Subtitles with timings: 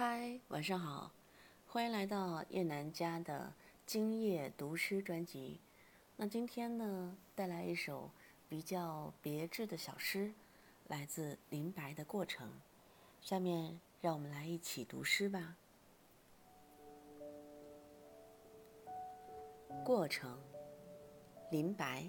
[0.00, 1.12] 嗨，晚上好，
[1.66, 3.52] 欢迎来到叶楠家的
[3.84, 5.60] 今夜读诗专辑。
[6.16, 8.10] 那今天呢，带来一首
[8.48, 10.32] 比较别致的小诗，
[10.88, 12.50] 来自林白的过程。
[13.20, 15.54] 下面让我们来一起读诗吧。
[19.84, 20.40] 过程，
[21.50, 22.08] 林白。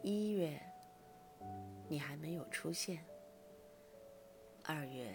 [0.00, 0.58] 一月，
[1.90, 3.04] 你还没有出现。
[4.66, 5.14] 二月，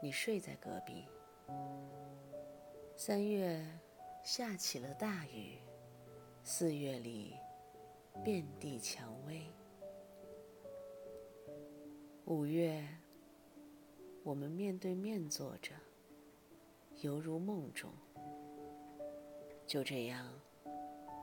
[0.00, 1.08] 你睡在隔壁。
[2.96, 3.60] 三月，
[4.22, 5.58] 下起了大雨。
[6.44, 7.34] 四月里，
[8.22, 9.44] 遍地蔷薇。
[12.26, 12.86] 五月，
[14.22, 15.72] 我们面对面坐着，
[17.00, 17.90] 犹如梦中。
[19.66, 20.32] 就这样，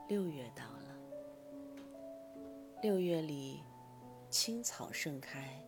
[0.06, 0.98] 六月到了。
[2.82, 3.62] 六月里，
[4.28, 5.58] 青草盛开。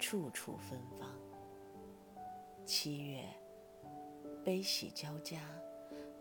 [0.00, 1.14] 处处芬芳。
[2.64, 3.22] 七月，
[4.42, 5.38] 悲喜交加，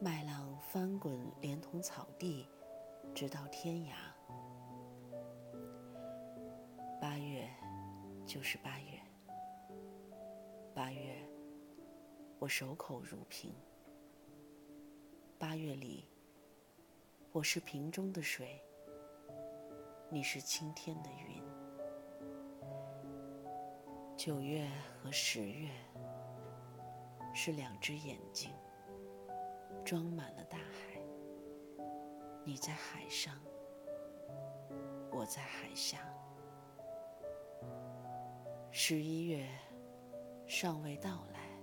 [0.01, 2.45] 麦浪翻滚，连同草地，
[3.15, 3.93] 直到天涯。
[6.99, 7.49] 八月，
[8.27, 8.99] 就是八月。
[10.75, 11.25] 八月，
[12.37, 13.55] 我守口如瓶。
[15.37, 16.05] 八月里，
[17.31, 18.61] 我是瓶中的水，
[20.09, 21.41] 你是青天的云。
[24.19, 24.67] 九月
[25.01, 25.69] 和十月
[27.33, 28.51] 是两只眼睛，
[29.85, 31.01] 装满了大海。
[32.43, 33.41] 你在海上，
[35.09, 35.99] 我在海下。
[38.71, 39.47] 十一月
[40.45, 41.57] 尚未到来，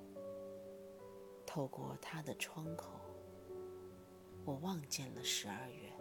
[1.44, 2.88] 透过它的窗口，
[4.46, 5.92] 我望见了十二月。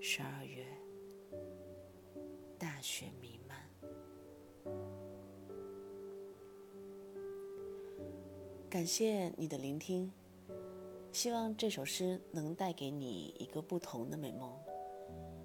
[0.00, 0.66] 十二月，
[2.58, 3.35] 大雪弥
[8.68, 10.12] 感谢你的聆听，
[11.12, 14.52] 希望这首诗能带给你一个不同的美梦。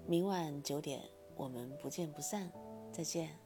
[0.06, 1.00] 明晚九点，
[1.36, 2.50] 我们不见不散，
[2.92, 3.41] 再见。